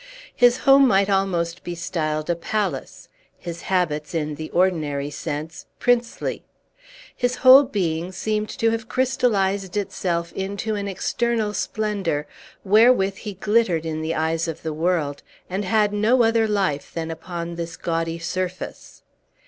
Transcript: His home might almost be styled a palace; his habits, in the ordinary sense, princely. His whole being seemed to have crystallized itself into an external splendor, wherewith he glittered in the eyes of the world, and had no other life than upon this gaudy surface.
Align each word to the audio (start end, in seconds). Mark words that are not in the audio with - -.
His 0.35 0.57
home 0.65 0.87
might 0.87 1.11
almost 1.11 1.63
be 1.63 1.75
styled 1.75 2.27
a 2.27 2.35
palace; 2.35 3.07
his 3.37 3.61
habits, 3.61 4.15
in 4.15 4.33
the 4.33 4.49
ordinary 4.49 5.11
sense, 5.11 5.67
princely. 5.77 6.43
His 7.15 7.35
whole 7.45 7.61
being 7.61 8.11
seemed 8.11 8.49
to 8.49 8.71
have 8.71 8.89
crystallized 8.89 9.77
itself 9.77 10.33
into 10.33 10.73
an 10.73 10.87
external 10.87 11.53
splendor, 11.53 12.25
wherewith 12.63 13.17
he 13.17 13.33
glittered 13.35 13.85
in 13.85 14.01
the 14.01 14.15
eyes 14.15 14.47
of 14.47 14.63
the 14.63 14.73
world, 14.73 15.21
and 15.47 15.65
had 15.65 15.93
no 15.93 16.23
other 16.23 16.47
life 16.47 16.91
than 16.91 17.11
upon 17.11 17.53
this 17.53 17.77
gaudy 17.77 18.17
surface. 18.17 19.03